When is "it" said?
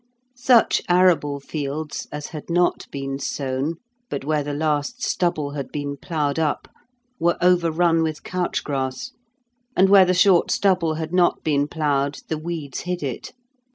13.03-13.33